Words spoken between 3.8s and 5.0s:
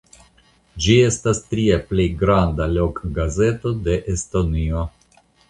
de Estonio.